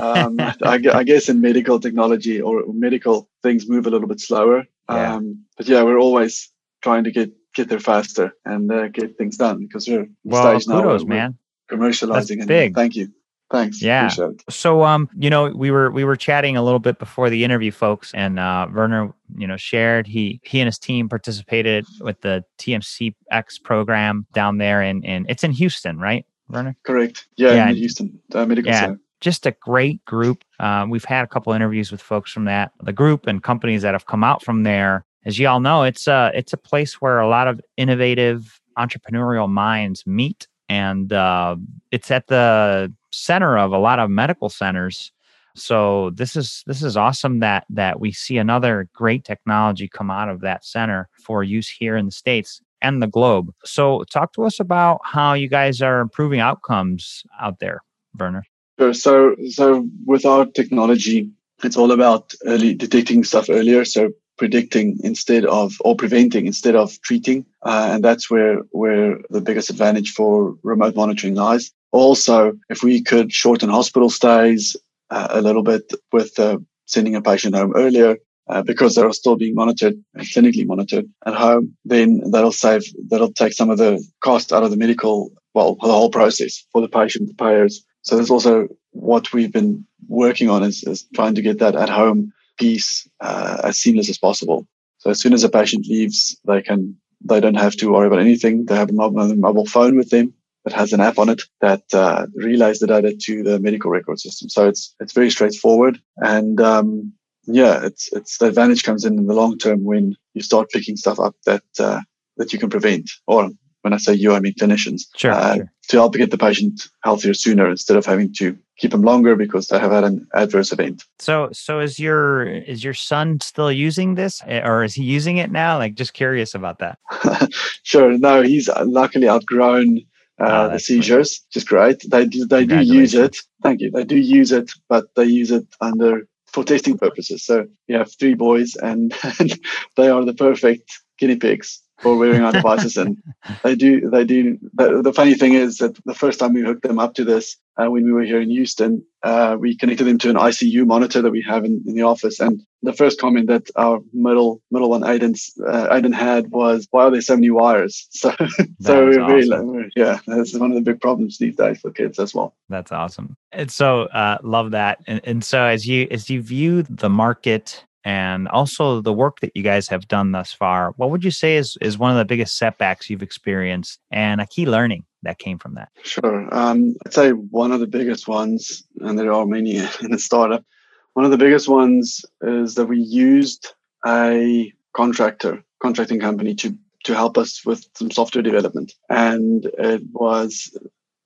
Um, 0.00 0.40
I, 0.62 0.80
I, 0.92 1.04
guess 1.04 1.28
in 1.28 1.40
medical 1.40 1.78
technology 1.78 2.40
or 2.40 2.64
medical 2.72 3.28
things 3.42 3.68
move 3.68 3.86
a 3.86 3.90
little 3.90 4.08
bit 4.08 4.20
slower. 4.20 4.66
Yeah. 4.88 5.14
Um, 5.14 5.44
but 5.56 5.68
yeah, 5.68 5.82
we're 5.82 5.98
always 5.98 6.50
trying 6.82 7.04
to 7.04 7.10
get 7.10 7.32
get 7.54 7.68
there 7.68 7.80
faster 7.80 8.32
and 8.44 8.70
uh, 8.70 8.88
get 8.88 9.18
things 9.18 9.36
done 9.36 9.66
because 9.66 9.88
we're 9.88 10.08
well, 10.24 10.60
stage 10.60 10.66
kudos, 10.66 11.04
now 11.04 11.08
man. 11.08 11.38
Commercializing 11.70 12.14
That's 12.14 12.30
and 12.30 12.46
big. 12.46 12.74
Thank 12.74 12.96
you. 12.96 13.12
Thanks. 13.50 13.80
Yeah. 13.80 14.10
So 14.50 14.84
um, 14.84 15.08
you 15.16 15.30
know, 15.30 15.48
we 15.48 15.70
were 15.70 15.90
we 15.90 16.04
were 16.04 16.16
chatting 16.16 16.56
a 16.56 16.62
little 16.62 16.78
bit 16.78 16.98
before 16.98 17.30
the 17.30 17.44
interview, 17.44 17.70
folks, 17.70 18.12
and 18.14 18.38
uh 18.38 18.68
Werner, 18.72 19.12
you 19.36 19.46
know, 19.46 19.56
shared 19.56 20.06
he 20.06 20.40
he 20.44 20.60
and 20.60 20.66
his 20.66 20.78
team 20.78 21.08
participated 21.08 21.86
with 22.00 22.20
the 22.20 22.44
TMCX 22.58 23.62
program 23.62 24.26
down 24.34 24.58
there 24.58 24.82
in 24.82 25.02
in 25.02 25.24
it's 25.28 25.44
in 25.44 25.52
Houston, 25.52 25.98
right, 25.98 26.26
Werner? 26.48 26.76
Correct. 26.82 27.26
Yeah, 27.36 27.54
yeah 27.54 27.70
in 27.70 27.76
Houston 27.76 28.20
uh, 28.34 28.44
Medical 28.44 28.70
yeah. 28.70 28.80
Center 28.80 29.00
just 29.20 29.46
a 29.46 29.52
great 29.52 30.04
group. 30.04 30.44
Uh, 30.60 30.86
we've 30.88 31.04
had 31.04 31.24
a 31.24 31.26
couple 31.26 31.52
interviews 31.52 31.90
with 31.90 32.00
folks 32.00 32.30
from 32.30 32.44
that 32.44 32.72
the 32.82 32.92
group 32.92 33.26
and 33.26 33.42
companies 33.42 33.82
that 33.82 33.94
have 33.94 34.06
come 34.06 34.24
out 34.24 34.42
from 34.42 34.62
there. 34.62 35.04
As 35.24 35.38
you 35.38 35.48
all 35.48 35.60
know, 35.60 35.82
it's 35.82 36.06
a 36.06 36.30
it's 36.34 36.52
a 36.52 36.56
place 36.56 37.00
where 37.00 37.18
a 37.18 37.28
lot 37.28 37.48
of 37.48 37.60
innovative 37.76 38.60
entrepreneurial 38.78 39.48
minds 39.48 40.06
meet, 40.06 40.46
and 40.68 41.12
uh, 41.12 41.56
it's 41.90 42.10
at 42.10 42.28
the 42.28 42.92
center 43.10 43.58
of 43.58 43.72
a 43.72 43.78
lot 43.78 43.98
of 43.98 44.10
medical 44.10 44.48
centers. 44.48 45.12
So 45.54 46.10
this 46.10 46.36
is 46.36 46.62
this 46.66 46.82
is 46.82 46.96
awesome 46.96 47.40
that 47.40 47.64
that 47.70 48.00
we 48.00 48.12
see 48.12 48.38
another 48.38 48.88
great 48.92 49.24
technology 49.24 49.88
come 49.88 50.10
out 50.10 50.28
of 50.28 50.40
that 50.40 50.64
center 50.64 51.08
for 51.24 51.42
use 51.42 51.68
here 51.68 51.96
in 51.96 52.06
the 52.06 52.12
states 52.12 52.60
and 52.80 53.02
the 53.02 53.08
globe. 53.08 53.52
So 53.64 54.04
talk 54.04 54.32
to 54.34 54.44
us 54.44 54.60
about 54.60 55.00
how 55.04 55.32
you 55.32 55.48
guys 55.48 55.82
are 55.82 56.00
improving 56.00 56.40
outcomes 56.40 57.24
out 57.40 57.58
there, 57.58 57.80
Werner. 58.18 58.44
Sure. 58.78 58.94
So 58.94 59.34
so 59.48 59.88
with 60.06 60.24
our 60.24 60.46
technology, 60.46 61.30
it's 61.64 61.76
all 61.76 61.90
about 61.90 62.34
early 62.46 62.74
detecting 62.74 63.24
stuff 63.24 63.50
earlier. 63.50 63.84
So 63.84 64.12
predicting 64.36 64.98
instead 65.02 65.44
of 65.44 65.74
or 65.80 65.96
preventing 65.96 66.46
instead 66.46 66.76
of 66.76 67.00
treating 67.02 67.44
uh, 67.62 67.90
and 67.92 68.04
that's 68.04 68.30
where 68.30 68.58
where 68.70 69.18
the 69.30 69.40
biggest 69.40 69.68
advantage 69.68 70.12
for 70.12 70.56
remote 70.62 70.94
monitoring 70.94 71.34
lies 71.34 71.72
also, 71.90 72.52
if 72.68 72.82
we 72.82 73.02
could 73.02 73.32
shorten 73.32 73.70
hospital 73.70 74.10
stays 74.10 74.76
uh, 75.10 75.28
a 75.30 75.42
little 75.42 75.62
bit 75.62 75.90
with 76.12 76.38
uh, 76.38 76.58
sending 76.86 77.14
a 77.14 77.22
patient 77.22 77.54
home 77.54 77.72
earlier, 77.76 78.16
uh, 78.48 78.62
because 78.62 78.94
they're 78.94 79.12
still 79.12 79.36
being 79.36 79.54
monitored 79.54 79.94
and 80.14 80.26
clinically 80.26 80.66
monitored 80.66 81.06
at 81.26 81.34
home, 81.34 81.76
then 81.84 82.22
that'll 82.30 82.52
save, 82.52 82.82
that'll 83.08 83.32
take 83.32 83.52
some 83.52 83.70
of 83.70 83.78
the 83.78 84.02
cost 84.20 84.52
out 84.52 84.62
of 84.62 84.70
the 84.70 84.76
medical, 84.76 85.30
well, 85.54 85.74
the 85.74 85.92
whole 85.92 86.10
process 86.10 86.64
for 86.72 86.80
the 86.80 86.88
patient, 86.88 87.28
the 87.28 87.34
payers. 87.34 87.84
So 88.02 88.16
that's 88.16 88.30
also 88.30 88.68
what 88.92 89.32
we've 89.32 89.52
been 89.52 89.86
working 90.08 90.48
on 90.48 90.62
is, 90.62 90.82
is 90.84 91.06
trying 91.14 91.34
to 91.34 91.42
get 91.42 91.58
that 91.58 91.76
at 91.76 91.90
home 91.90 92.32
piece 92.58 93.08
uh, 93.20 93.60
as 93.64 93.76
seamless 93.76 94.08
as 94.08 94.18
possible. 94.18 94.66
So 94.98 95.10
as 95.10 95.20
soon 95.20 95.32
as 95.34 95.44
a 95.44 95.48
patient 95.48 95.86
leaves, 95.86 96.38
they 96.46 96.62
can, 96.62 96.96
they 97.20 97.40
don't 97.40 97.54
have 97.54 97.76
to 97.76 97.92
worry 97.92 98.06
about 98.06 98.20
anything. 98.20 98.64
They 98.64 98.76
have 98.76 98.90
a 98.90 98.94
mobile 98.94 99.66
phone 99.66 99.96
with 99.96 100.10
them 100.10 100.32
that 100.68 100.78
has 100.78 100.92
an 100.92 101.00
app 101.00 101.18
on 101.18 101.30
it 101.30 101.42
that 101.60 101.82
uh, 101.94 102.26
relays 102.34 102.78
the 102.78 102.86
data 102.86 103.16
to 103.24 103.42
the 103.42 103.58
medical 103.58 103.90
record 103.90 104.20
system. 104.20 104.48
So 104.48 104.68
it's 104.68 104.94
it's 105.00 105.14
very 105.14 105.30
straightforward, 105.30 106.00
and 106.18 106.60
um, 106.60 107.12
yeah, 107.46 107.84
it's 107.84 108.12
it's 108.12 108.38
the 108.38 108.46
advantage 108.46 108.82
comes 108.82 109.04
in 109.04 109.18
in 109.18 109.26
the 109.26 109.34
long 109.34 109.56
term 109.56 109.84
when 109.84 110.14
you 110.34 110.42
start 110.42 110.70
picking 110.70 110.96
stuff 110.96 111.18
up 111.18 111.34
that 111.46 111.62
uh, 111.78 112.00
that 112.36 112.52
you 112.52 112.58
can 112.58 112.68
prevent. 112.68 113.10
Or 113.26 113.50
when 113.82 113.94
I 113.94 113.96
say 113.96 114.12
you, 114.12 114.34
I 114.34 114.40
mean 114.40 114.54
clinicians. 114.54 115.02
Sure, 115.16 115.32
uh, 115.32 115.54
sure. 115.56 115.72
To 115.88 115.96
help 115.96 116.14
get 116.14 116.30
the 116.30 116.36
patient 116.36 116.82
healthier 117.02 117.32
sooner 117.32 117.70
instead 117.70 117.96
of 117.96 118.04
having 118.04 118.34
to 118.34 118.58
keep 118.76 118.90
them 118.90 119.02
longer 119.02 119.36
because 119.36 119.68
they 119.68 119.78
have 119.78 119.90
had 119.90 120.04
an 120.04 120.26
adverse 120.34 120.70
event. 120.70 121.04
So, 121.18 121.48
so 121.52 121.80
is 121.80 121.98
your 121.98 122.46
is 122.46 122.84
your 122.84 122.92
son 122.92 123.40
still 123.40 123.72
using 123.72 124.16
this, 124.16 124.42
eh, 124.46 124.60
or 124.62 124.84
is 124.84 124.94
he 124.94 125.02
using 125.02 125.38
it 125.38 125.50
now? 125.50 125.78
Like, 125.78 125.94
just 125.94 126.12
curious 126.12 126.54
about 126.54 126.78
that. 126.80 126.98
sure. 127.84 128.18
No, 128.18 128.42
he's 128.42 128.68
luckily 128.84 129.28
outgrown 129.30 130.02
oh, 130.40 130.70
the 130.70 130.78
seizures, 130.78 131.44
which 131.48 131.56
is 131.56 131.64
great. 131.64 132.02
They 132.08 132.26
do, 132.26 132.46
they 132.46 132.66
do 132.66 132.80
use 132.80 133.14
it. 133.14 133.36
Thank 133.62 133.80
you. 133.80 133.90
They 133.90 134.04
do 134.04 134.16
use 134.16 134.52
it, 134.52 134.70
but 134.88 135.06
they 135.16 135.24
use 135.24 135.50
it 135.50 135.66
under 135.80 136.26
for 136.46 136.64
testing 136.64 136.98
purposes. 136.98 137.44
So 137.44 137.66
we 137.88 137.94
have 137.94 138.10
three 138.18 138.34
boys, 138.34 138.76
and, 138.76 139.14
and 139.38 139.58
they 139.96 140.08
are 140.08 140.24
the 140.24 140.34
perfect 140.34 140.90
guinea 141.18 141.36
pigs 141.36 141.82
for 142.00 142.16
wearing 142.16 142.42
our 142.42 142.52
devices. 142.52 142.96
And 142.96 143.18
they 143.62 143.74
do, 143.74 144.08
they 144.08 144.24
do. 144.24 144.58
The, 144.74 145.02
the, 145.02 145.12
funny 145.12 145.34
thing 145.34 145.54
is 145.54 145.78
that 145.78 145.98
the 146.04 146.14
first 146.14 146.38
time 146.38 146.54
we 146.54 146.62
hooked 146.62 146.82
them 146.82 146.98
up 146.98 147.14
to 147.14 147.24
this, 147.24 147.56
uh, 147.76 147.90
when 147.90 148.04
we 148.04 148.12
were 148.12 148.22
here 148.22 148.40
in 148.40 148.50
Houston, 148.50 149.04
uh, 149.22 149.56
we 149.58 149.76
connected 149.76 150.04
them 150.04 150.18
to 150.18 150.30
an 150.30 150.36
ICU 150.36 150.86
monitor 150.86 151.22
that 151.22 151.30
we 151.30 151.42
have 151.42 151.64
in, 151.64 151.82
in 151.86 151.94
the 151.94 152.02
office. 152.02 152.40
And 152.40 152.62
the 152.82 152.92
first 152.92 153.20
comment 153.20 153.48
that 153.48 153.68
our 153.76 154.00
middle 154.12 154.60
middle 154.70 154.90
one, 154.90 155.02
Aiden, 155.02 155.34
uh, 155.66 155.88
Aiden 155.88 156.14
had 156.14 156.50
was, 156.50 156.86
"Why 156.90 157.04
are 157.04 157.10
there 157.10 157.20
so 157.20 157.34
many 157.34 157.50
wires?" 157.50 158.08
So, 158.18 158.32
so 158.80 159.04
we're 159.04 159.20
awesome. 159.20 159.70
really, 159.70 159.90
yeah, 159.96 160.18
that's 160.26 160.56
one 160.56 160.70
of 160.70 160.74
the 160.74 160.82
big 160.82 161.00
problems 161.00 161.38
these 161.38 161.56
days 161.56 161.80
for 161.80 161.90
kids 161.90 162.18
as 162.18 162.34
well. 162.34 162.54
That's 162.68 162.90
awesome. 162.90 163.36
And 163.52 163.70
so, 163.70 164.02
uh, 164.02 164.38
love 164.42 164.72
that. 164.72 164.98
And, 165.06 165.20
and 165.24 165.44
so, 165.44 165.62
as 165.62 165.86
you 165.86 166.08
as 166.10 166.28
you 166.30 166.42
view 166.42 166.82
the 166.82 167.08
market 167.08 167.84
and 168.08 168.48
also 168.48 169.02
the 169.02 169.12
work 169.12 169.40
that 169.40 169.52
you 169.54 169.62
guys 169.62 169.86
have 169.88 170.08
done 170.08 170.32
thus 170.32 170.50
far, 170.50 170.94
what 170.96 171.10
would 171.10 171.22
you 171.22 171.30
say 171.30 171.58
is 171.58 171.76
is 171.82 171.98
one 171.98 172.10
of 172.10 172.16
the 172.16 172.24
biggest 172.24 172.56
setbacks 172.56 173.10
you've 173.10 173.22
experienced 173.22 174.00
and 174.10 174.40
a 174.40 174.46
key 174.46 174.64
learning 174.64 175.04
that 175.24 175.38
came 175.38 175.58
from 175.58 175.74
that? 175.74 175.90
Sure. 176.04 176.48
Um, 176.50 176.96
I'd 177.04 177.12
say 177.12 177.32
one 177.32 177.70
of 177.70 177.80
the 177.80 177.86
biggest 177.86 178.26
ones, 178.26 178.82
and 179.00 179.18
there 179.18 179.30
are 179.30 179.44
many 179.44 179.76
in 180.02 180.14
a 180.14 180.18
startup, 180.18 180.64
one 181.12 181.26
of 181.26 181.30
the 181.30 181.36
biggest 181.36 181.68
ones 181.68 182.24
is 182.40 182.76
that 182.76 182.86
we 182.86 182.98
used 182.98 183.74
a 184.06 184.72
contractor, 184.94 185.62
contracting 185.82 186.18
company 186.18 186.54
to 186.54 186.74
to 187.04 187.14
help 187.14 187.36
us 187.36 187.62
with 187.66 187.86
some 187.94 188.10
software 188.10 188.42
development. 188.42 188.94
And 189.10 189.66
it 189.78 190.02
was 190.12 190.74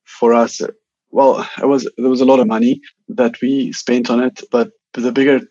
for 0.02 0.34
us, 0.34 0.60
well, 1.12 1.48
it 1.62 1.66
was 1.66 1.88
there 1.96 2.10
was 2.10 2.20
a 2.20 2.30
lot 2.32 2.40
of 2.40 2.48
money 2.48 2.80
that 3.08 3.40
we 3.40 3.70
spent 3.70 4.10
on 4.10 4.20
it, 4.20 4.42
but 4.50 4.72
the 4.94 5.12
bigger 5.12 5.42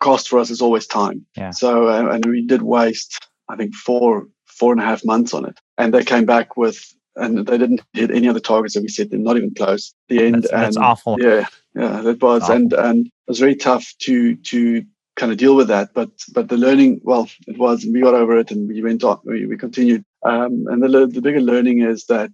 cost 0.00 0.28
for 0.28 0.38
us 0.38 0.50
is 0.50 0.60
always 0.60 0.86
time. 0.86 1.26
Yeah. 1.36 1.50
So 1.50 1.88
uh, 1.88 2.10
and 2.10 2.24
we 2.26 2.46
did 2.46 2.62
waste, 2.62 3.26
I 3.48 3.56
think, 3.56 3.74
four 3.74 4.28
four 4.46 4.72
and 4.72 4.80
a 4.80 4.84
half 4.84 5.04
months 5.04 5.34
on 5.34 5.44
it, 5.44 5.58
and 5.78 5.92
they 5.92 6.04
came 6.04 6.26
back 6.26 6.56
with. 6.56 6.84
And 7.18 7.46
they 7.46 7.56
didn't 7.56 7.80
hit 7.94 8.10
any 8.10 8.26
of 8.26 8.34
the 8.34 8.42
targets 8.42 8.74
that 8.74 8.82
we 8.82 8.88
set 8.88 9.10
them, 9.10 9.22
not 9.22 9.38
even 9.38 9.54
close. 9.54 9.94
The 10.10 10.22
end. 10.22 10.34
That's, 10.34 10.50
that's 10.50 10.76
and 10.76 10.84
awful. 10.84 11.16
Yeah, 11.18 11.46
yeah, 11.74 12.02
that 12.02 12.20
was, 12.20 12.42
Awful. 12.42 12.54
and 12.56 12.72
and 12.74 13.06
it 13.06 13.12
was 13.26 13.40
very 13.40 13.56
tough 13.56 13.90
to 14.00 14.36
to 14.36 14.84
kind 15.14 15.32
of 15.32 15.38
deal 15.38 15.56
with 15.56 15.68
that. 15.68 15.94
But 15.94 16.10
but 16.34 16.50
the 16.50 16.58
learning, 16.58 17.00
well, 17.04 17.30
it 17.46 17.56
was, 17.56 17.86
we 17.86 18.02
got 18.02 18.12
over 18.12 18.38
it, 18.38 18.50
and 18.50 18.68
we 18.68 18.82
went 18.82 19.02
on, 19.02 19.18
we, 19.24 19.46
we 19.46 19.56
continued. 19.56 20.04
Um, 20.26 20.66
and 20.68 20.82
the 20.82 21.06
the 21.06 21.22
bigger 21.22 21.40
learning 21.40 21.80
is 21.80 22.04
that 22.08 22.30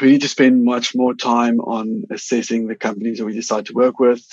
we 0.00 0.12
need 0.12 0.22
to 0.22 0.28
spend 0.28 0.64
much 0.64 0.94
more 0.94 1.14
time 1.14 1.58
on 1.58 2.04
assessing 2.08 2.68
the 2.68 2.76
companies 2.76 3.18
that 3.18 3.26
we 3.26 3.34
decide 3.34 3.66
to 3.66 3.74
work 3.74 3.98
with, 3.98 4.24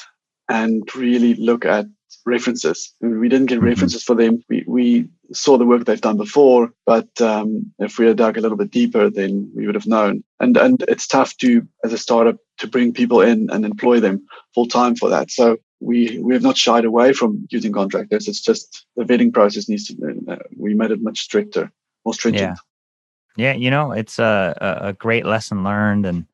and 0.47 0.87
really 0.95 1.33
look 1.33 1.65
at 1.65 1.87
references. 2.25 2.93
We 3.01 3.29
didn't 3.29 3.47
get 3.47 3.59
Mhm. 3.59 3.65
references 3.65 4.03
for 4.03 4.15
them. 4.15 4.43
We 4.49 4.63
we 4.67 5.07
saw 5.33 5.57
the 5.57 5.65
work 5.65 5.85
they've 5.85 6.01
done 6.01 6.17
before, 6.17 6.71
but 6.85 7.09
um, 7.21 7.71
if 7.79 7.97
we 7.97 8.07
had 8.07 8.17
dug 8.17 8.37
a 8.37 8.41
little 8.41 8.57
bit 8.57 8.71
deeper, 8.71 9.09
then 9.09 9.51
we 9.55 9.65
would 9.65 9.75
have 9.75 9.87
known. 9.87 10.23
And 10.39 10.57
and 10.57 10.83
it's 10.87 11.07
tough 11.07 11.35
to 11.37 11.67
as 11.83 11.93
a 11.93 11.97
startup 11.97 12.37
to 12.59 12.67
bring 12.67 12.93
people 12.93 13.21
in 13.21 13.49
and 13.51 13.65
employ 13.65 13.99
them 13.99 14.25
full 14.53 14.67
time 14.67 14.95
for 14.95 15.09
that. 15.09 15.31
So 15.31 15.57
we 15.79 16.19
we 16.19 16.33
have 16.33 16.43
not 16.43 16.57
shied 16.57 16.85
away 16.85 17.13
from 17.13 17.47
using 17.51 17.71
contractors. 17.71 18.27
It's 18.27 18.41
just 18.41 18.85
the 18.95 19.03
vetting 19.03 19.33
process 19.33 19.69
needs 19.69 19.85
to. 19.87 19.93
Uh, 20.27 20.37
we 20.57 20.73
made 20.73 20.91
it 20.91 21.01
much 21.01 21.19
stricter, 21.19 21.71
more 22.05 22.13
stringent. 22.13 22.51
Yeah. 22.51 22.55
Yeah, 23.37 23.53
you 23.53 23.71
know, 23.71 23.93
it's 23.93 24.19
a 24.19 24.57
a 24.81 24.93
great 24.93 25.25
lesson 25.25 25.63
learned. 25.63 26.05
And 26.05 26.25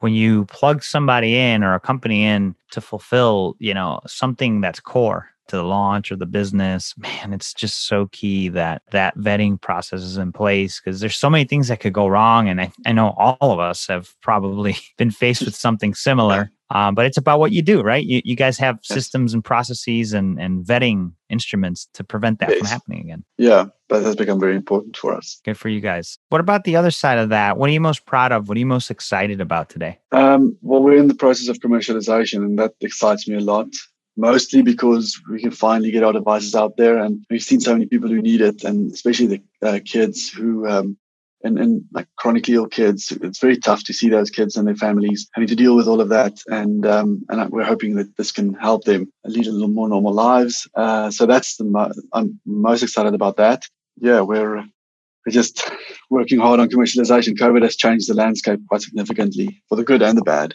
when 0.00 0.14
you 0.14 0.46
plug 0.46 0.82
somebody 0.82 1.36
in 1.36 1.62
or 1.62 1.74
a 1.74 1.80
company 1.80 2.24
in 2.24 2.54
to 2.72 2.80
fulfill, 2.80 3.54
you 3.58 3.72
know, 3.72 4.00
something 4.06 4.60
that's 4.60 4.80
core 4.80 5.28
to 5.48 5.56
the 5.56 5.62
launch 5.62 6.10
or 6.10 6.16
the 6.16 6.26
business, 6.26 6.94
man, 6.96 7.32
it's 7.32 7.52
just 7.52 7.86
so 7.86 8.08
key 8.12 8.48
that 8.48 8.82
that 8.92 9.16
vetting 9.18 9.60
process 9.60 10.00
is 10.00 10.16
in 10.16 10.32
place 10.32 10.80
because 10.80 11.00
there's 11.00 11.16
so 11.16 11.28
many 11.28 11.44
things 11.44 11.68
that 11.68 11.80
could 11.80 11.92
go 11.92 12.08
wrong. 12.08 12.48
And 12.48 12.60
I, 12.60 12.72
I 12.86 12.92
know 12.92 13.14
all 13.18 13.52
of 13.52 13.58
us 13.58 13.86
have 13.88 14.14
probably 14.22 14.76
been 14.96 15.10
faced 15.10 15.44
with 15.44 15.54
something 15.54 15.94
similar. 15.94 16.50
Um, 16.70 16.94
but 16.94 17.06
it's 17.06 17.16
about 17.18 17.40
what 17.40 17.52
you 17.52 17.62
do, 17.62 17.82
right? 17.82 18.04
You, 18.04 18.22
you 18.24 18.36
guys 18.36 18.58
have 18.58 18.78
Yes. 18.82 18.94
systems 18.94 19.34
and 19.34 19.44
processes 19.44 20.12
and, 20.12 20.40
and 20.40 20.64
vetting 20.64 21.12
instruments 21.28 21.88
to 21.94 22.04
prevent 22.04 22.38
that 22.40 22.52
from 22.56 22.66
happening 22.66 23.00
again. 23.00 23.24
Yeah, 23.38 23.66
that 23.88 24.02
has 24.02 24.16
become 24.16 24.38
very 24.38 24.54
important 24.54 24.96
for 24.96 25.14
us. 25.14 25.40
Good 25.44 25.58
for 25.58 25.68
you 25.68 25.80
guys. 25.80 26.18
What 26.28 26.40
about 26.40 26.64
the 26.64 26.76
other 26.76 26.90
side 26.90 27.18
of 27.18 27.30
that? 27.30 27.56
What 27.56 27.68
are 27.70 27.72
you 27.72 27.80
most 27.80 28.06
proud 28.06 28.32
of? 28.32 28.48
What 28.48 28.56
are 28.56 28.60
you 28.60 28.66
most 28.66 28.90
excited 28.90 29.40
about 29.40 29.68
today? 29.68 29.98
Um, 30.12 30.56
well, 30.62 30.82
we're 30.82 30.96
in 30.96 31.08
the 31.08 31.14
process 31.14 31.48
of 31.48 31.58
commercialization, 31.58 32.38
and 32.44 32.58
that 32.58 32.74
excites 32.80 33.26
me 33.28 33.36
a 33.36 33.40
lot. 33.40 33.68
Mostly 34.16 34.60
because 34.60 35.18
we 35.30 35.40
can 35.40 35.52
finally 35.52 35.90
get 35.90 36.02
our 36.02 36.12
devices 36.12 36.54
out 36.54 36.76
there, 36.76 36.98
and 36.98 37.24
we've 37.30 37.42
seen 37.42 37.60
so 37.60 37.72
many 37.72 37.86
people 37.86 38.08
who 38.08 38.20
need 38.20 38.40
it, 38.40 38.64
and 38.64 38.92
especially 38.92 39.26
the 39.26 39.42
uh, 39.66 39.78
kids 39.84 40.28
who, 40.28 40.66
um, 40.68 40.98
and, 41.42 41.58
and 41.58 41.84
like 41.92 42.06
chronically 42.16 42.54
ill 42.54 42.68
kids. 42.68 43.12
It's 43.22 43.40
very 43.40 43.56
tough 43.56 43.84
to 43.84 43.92
see 43.92 44.08
those 44.08 44.30
kids 44.30 44.56
and 44.56 44.66
their 44.66 44.76
families 44.76 45.28
having 45.34 45.48
to 45.48 45.56
deal 45.56 45.76
with 45.76 45.88
all 45.88 46.00
of 46.00 46.08
that, 46.10 46.40
and 46.48 46.86
um, 46.86 47.24
and 47.28 47.50
we're 47.50 47.64
hoping 47.64 47.94
that 47.96 48.16
this 48.16 48.32
can 48.32 48.54
help 48.54 48.84
them 48.84 49.10
lead 49.24 49.46
a 49.46 49.52
little 49.52 49.68
more 49.68 49.88
normal 49.88 50.12
lives. 50.12 50.68
Uh, 50.74 51.10
so 51.10 51.26
that's 51.26 51.56
the 51.56 51.64
mo- 51.64 51.92
I'm 52.12 52.40
most 52.44 52.82
excited 52.82 53.14
about 53.14 53.36
that. 53.36 53.64
Yeah, 53.96 54.20
we're 54.20 54.56
we're 54.56 55.32
just 55.32 55.70
working 56.10 56.38
hard 56.38 56.60
on 56.60 56.68
commercialization. 56.68 57.38
COVID 57.38 57.62
has 57.62 57.76
changed 57.76 58.08
the 58.08 58.14
landscape 58.14 58.60
quite 58.68 58.82
significantly 58.82 59.62
for 59.68 59.76
the 59.76 59.84
good 59.84 60.02
and 60.02 60.16
the 60.16 60.22
bad. 60.22 60.54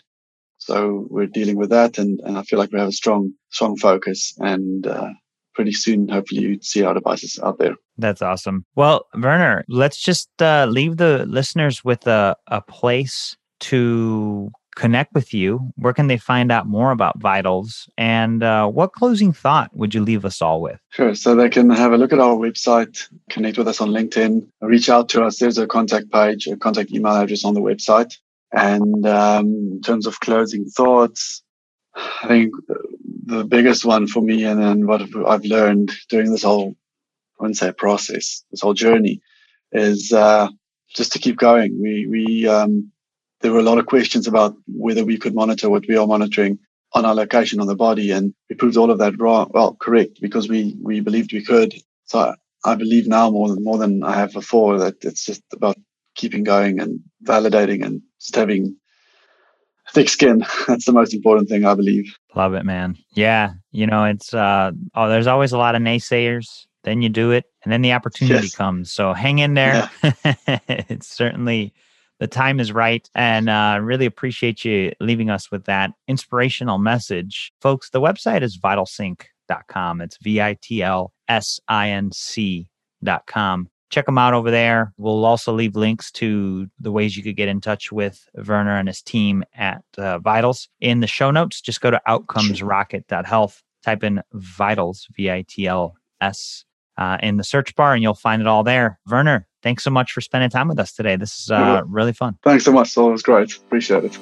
So 0.58 1.06
we're 1.10 1.28
dealing 1.28 1.58
with 1.58 1.70
that, 1.70 1.98
and, 1.98 2.20
and 2.22 2.38
I 2.38 2.44
feel 2.44 2.58
like 2.58 2.72
we 2.72 2.80
have 2.80 2.88
a 2.88 2.94
strong 2.94 3.34
strong 3.52 3.78
focus, 3.78 4.34
and 4.40 4.88
uh, 4.88 5.10
pretty 5.56 5.72
soon, 5.72 6.10
hopefully, 6.10 6.42
you'd 6.42 6.64
see 6.64 6.84
our 6.84 6.94
devices 6.94 7.40
out 7.44 7.58
there. 7.58 7.76
That's 7.98 8.22
awesome. 8.22 8.66
Well, 8.76 9.08
Werner, 9.16 9.66
let's 9.68 10.02
just 10.02 10.30
uh, 10.42 10.68
leave 10.70 10.98
the 10.98 11.26
listeners 11.28 11.84
with 11.84 12.06
a, 12.08 12.36
a 12.48 12.62
place 12.62 13.38
to 13.62 14.52
connect 14.76 15.14
with 15.14 15.34
you. 15.34 15.72
Where 15.78 15.94
can 15.94 16.08
they 16.08 16.18
find 16.18 16.52
out 16.52 16.68
more 16.68 16.92
about 16.92 17.20
Vitls? 17.20 17.88
And 17.98 18.44
uh, 18.44 18.68
what 18.68 18.92
closing 18.92 19.32
thought 19.32 19.72
would 19.74 19.94
you 19.96 20.04
leave 20.04 20.26
us 20.26 20.42
all 20.42 20.62
with? 20.62 20.80
Sure. 20.90 21.16
So 21.16 21.34
they 21.34 21.50
can 21.50 21.70
have 21.70 21.94
a 21.94 21.98
look 21.98 22.12
at 22.12 22.20
our 22.20 22.36
website, 22.36 23.08
connect 23.30 23.58
with 23.58 23.70
us 23.70 23.80
on 23.80 23.90
LinkedIn, 23.90 24.46
reach 24.62 24.90
out 24.90 25.08
to 25.10 25.24
us. 25.24 25.40
There's 25.40 25.58
a 25.58 25.66
contact 25.66 26.12
page, 26.12 26.48
a 26.48 26.58
contact 26.58 26.92
email 26.92 27.16
address 27.16 27.46
on 27.46 27.54
the 27.54 27.62
website. 27.62 28.18
And 28.52 29.06
um, 29.08 29.48
in 29.72 29.82
terms 29.82 30.06
of 30.06 30.20
closing 30.20 30.66
thoughts, 30.66 31.42
I 31.96 32.28
think 32.28 32.54
the 33.26 33.44
biggest 33.46 33.86
one 33.86 34.08
for 34.08 34.22
me 34.22 34.44
and 34.46 34.62
then 34.62 34.88
what 34.88 35.02
I've 35.02 35.46
learned 35.46 35.92
during 36.10 36.32
this 36.32 36.44
whole, 36.44 36.76
I 37.40 37.44
wouldn't 37.44 37.58
say 37.58 37.72
process, 37.72 38.44
this 38.52 38.62
whole 38.62 38.74
journey 38.74 39.22
is 39.72 40.12
uh, 40.12 40.50
just 40.94 41.14
to 41.14 41.20
keep 41.20 41.38
going. 41.38 41.80
We, 41.82 42.08
we, 42.08 42.48
um, 42.48 42.92
there 43.42 43.52
were 43.52 43.60
a 43.60 43.64
lot 43.64 43.78
of 43.78 43.86
questions 43.86 44.28
about 44.28 44.56
whether 44.68 45.06
we 45.06 45.18
could 45.18 45.36
monitor 45.36 45.70
what 45.70 45.88
we 45.88 45.98
are 45.98 46.08
monitoring 46.08 46.60
on 46.94 47.06
our 47.06 47.14
location 47.14 47.60
on 47.60 47.68
the 47.68 47.76
body, 47.76 48.12
and 48.12 48.34
we 48.50 48.56
proved 48.56 48.78
all 48.78 48.90
of 48.90 49.00
that 49.00 49.20
wrong. 49.20 49.52
Well, 49.54 49.76
correct 49.76 50.20
because 50.22 50.48
we 50.48 50.76
we 50.82 51.02
believed 51.02 51.34
we 51.34 51.44
could. 51.44 51.76
So 52.06 52.34
I 52.64 52.76
believe 52.76 53.08
now 53.08 53.30
more 53.30 53.50
than 53.50 53.64
more 53.64 53.78
than 53.78 54.04
I 54.04 54.16
have 54.16 54.32
before 54.32 54.80
that 54.80 55.04
it's 55.04 55.26
just 55.26 55.44
about 55.52 55.78
keeping 56.16 56.44
going 56.44 56.80
and 56.80 57.02
validating 57.24 57.86
and 57.86 58.02
just 58.20 58.36
having 58.36 58.78
thick 59.94 60.10
skin. 60.10 60.46
That's 60.68 60.86
the 60.86 60.92
most 60.92 61.14
important 61.14 61.50
thing 61.50 61.66
I 61.66 61.74
believe. 61.74 62.16
Love 62.36 62.54
it, 62.54 62.66
man. 62.66 62.98
Yeah. 63.14 63.54
You 63.72 63.88
know, 63.88 64.06
it's, 64.06 64.34
uh, 64.34 64.72
oh, 64.96 65.10
there's 65.10 65.28
always 65.28 65.52
a 65.52 65.58
lot 65.58 65.76
of 65.76 65.82
naysayers. 65.82 66.66
Then 66.84 67.02
you 67.02 67.10
do 67.10 67.32
it, 67.32 67.46
and 67.64 67.74
then 67.74 67.82
the 67.82 67.94
opportunity 67.94 68.46
Yes. 68.46 68.56
comes. 68.56 68.92
So 68.94 69.12
hang 69.14 69.40
in 69.40 69.56
there. 69.56 69.90
it's 70.68 71.08
certainly 71.08 71.74
the 72.20 72.28
time 72.28 72.60
is 72.60 72.72
right. 72.72 73.10
And 73.16 73.50
uh, 73.50 73.80
really 73.82 74.06
appreciate 74.06 74.64
you 74.64 74.92
leaving 75.00 75.32
us 75.32 75.50
with 75.50 75.66
that 75.66 75.92
inspirational 76.08 76.78
message. 76.78 77.52
Folks, 77.60 77.90
the 77.90 78.00
website 78.00 78.44
is 78.44 78.60
vitlsinc.com. 78.60 80.02
It's 80.02 80.18
V 80.22 80.40
I 80.42 80.58
T 80.62 80.84
L 80.84 81.12
S 81.28 81.60
I 81.68 81.90
N 81.90 82.12
C.com. 82.14 83.68
Check 83.92 84.08
them 84.08 84.18
out 84.18 84.34
over 84.34 84.50
there. 84.50 84.94
We'll 84.98 85.24
also 85.26 85.54
leave 85.54 85.76
links 85.76 86.12
to 86.14 86.68
the 86.80 86.92
ways 86.92 87.16
you 87.16 87.24
could 87.24 87.36
get 87.36 87.48
in 87.48 87.62
touch 87.62 87.92
with 87.92 88.28
Werner 88.36 88.78
and 88.78 88.88
his 88.88 89.02
team 89.02 89.44
at 89.56 89.84
uh, 89.98 90.20
Vitls 90.20 90.68
in 90.82 91.02
the 91.02 91.08
show 91.08 91.32
notes. 91.32 91.62
Just 91.62 91.82
go 91.82 91.92
to 91.92 92.02
outcomesrocket.health, 92.08 93.62
type 93.84 94.04
in 94.04 94.22
Vitls, 94.34 95.08
V 95.16 95.30
I 95.30 95.46
T 95.48 95.68
L 95.68 95.96
S, 96.20 96.66
uh, 96.98 97.18
in 97.22 97.38
the 97.38 97.44
search 97.44 97.76
bar, 97.76 97.94
and 97.94 98.02
you'll 98.02 98.16
find 98.16 98.42
it 98.42 98.48
all 98.48 98.64
there. 98.64 99.00
Werner, 99.10 99.48
thanks 99.62 99.84
so 99.84 99.92
much 99.92 100.12
for 100.12 100.22
spending 100.22 100.50
time 100.50 100.68
with 100.68 100.80
us 100.80 100.92
today. 100.92 101.16
This 101.16 101.40
is 101.40 101.52
uh, 101.52 101.84
really 101.86 102.14
fun. 102.14 102.38
Thanks 102.44 102.66
so 102.66 102.72
much. 102.72 102.90
Saul. 102.90 103.10
It 103.10 103.12
was 103.14 103.22
great. 103.22 103.56
Appreciate 103.56 104.04
it. 104.04 104.16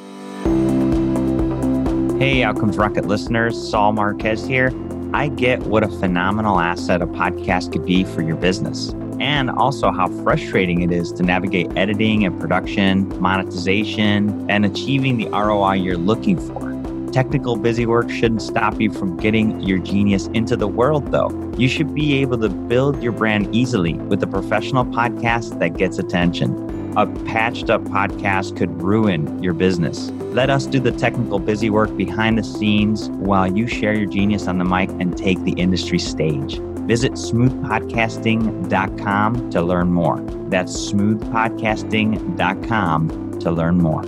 Hey, 2.20 2.44
Outcomes 2.44 2.78
Rocket 2.78 3.06
listeners, 3.06 3.58
Saul 3.70 3.94
Marquez 3.94 4.46
here. 4.46 4.72
I 5.14 5.28
get 5.30 5.60
what 5.62 5.84
a 5.84 5.88
phenomenal 5.88 6.60
asset 6.60 7.02
a 7.02 7.08
podcast 7.08 7.72
could 7.72 7.86
be 7.86 8.04
for 8.04 8.22
your 8.22 8.36
business, 8.36 8.94
and 9.20 9.50
also 9.50 9.92
how 9.92 10.08
frustrating 10.24 10.82
it 10.82 10.92
is 10.92 11.12
to 11.14 11.24
navigate 11.24 11.76
editing 11.78 12.26
and 12.26 12.40
production, 12.40 13.10
monetization, 13.20 14.50
and 14.50 14.66
achieving 14.66 15.18
the 15.18 15.28
ROI 15.30 15.74
you're 15.74 15.98
looking 15.98 16.40
for. 16.40 16.74
Technical 17.12 17.56
busy 17.56 17.86
work 17.86 18.10
shouldn't 18.10 18.42
stop 18.42 18.82
you 18.82 18.92
from 18.92 19.18
getting 19.18 19.60
your 19.62 19.78
genius 19.78 20.28
into 20.34 20.56
the 20.56 20.68
world, 20.68 21.12
though. 21.12 21.30
You 21.58 21.68
should 21.68 21.94
be 21.94 22.16
able 22.22 22.40
to 22.40 22.50
build 22.50 23.04
your 23.04 23.12
brand 23.12 23.54
easily 23.56 23.94
with 23.94 24.24
a 24.24 24.28
professional 24.28 24.84
podcast 24.84 25.60
that 25.60 25.78
gets 25.78 26.00
attention. 26.00 26.94
A 26.98 27.06
patched 27.26 27.70
up 27.70 27.82
podcast 27.84 28.58
could 28.58 28.82
ruin 28.82 29.42
your 29.44 29.54
business. 29.54 30.10
Let 30.32 30.50
us 30.50 30.66
do 30.66 30.80
the 30.80 30.92
technical 30.92 31.38
busy 31.38 31.70
work 31.70 31.96
behind 31.96 32.40
the 32.40 32.44
scenes 32.44 33.10
while 33.10 33.46
you 33.46 33.68
share 33.68 33.94
your 33.94 34.10
genius 34.10 34.48
on 34.48 34.58
the 34.58 34.66
mic 34.66 34.90
and 34.90 35.16
take 35.16 35.40
the 35.44 35.54
industry 35.54 36.00
stage. 36.00 36.60
Visit 36.86 37.14
smoothpodcasting.com 37.14 39.50
to 39.52 39.62
learn 39.62 39.92
more. 39.92 40.20
That's 40.50 40.92
smoothpodcasting.com 40.92 43.40
to 43.40 43.52
learn 43.52 43.78
more. 43.78 44.04